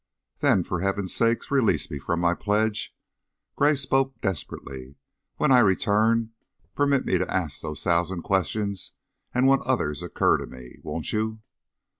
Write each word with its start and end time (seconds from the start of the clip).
"Then, 0.39 0.63
for 0.63 0.79
Heaven's 0.79 1.13
sake, 1.13 1.51
release 1.51 1.91
me 1.91 1.99
from 1.99 2.19
my 2.21 2.33
pledge!" 2.33 2.97
Gray 3.55 3.75
spoke 3.75 4.19
desperately. 4.19 4.95
"When 5.37 5.51
I 5.51 5.59
return, 5.59 6.31
permit 6.73 7.05
me 7.05 7.19
to 7.19 7.31
ask 7.31 7.61
those 7.61 7.83
thousand 7.83 8.23
questions, 8.23 8.93
and 9.31 9.45
what 9.45 9.61
others 9.61 10.01
occur 10.01 10.37
to 10.37 10.47
me. 10.47 10.77
Won't 10.81 11.13
you?" 11.13 11.41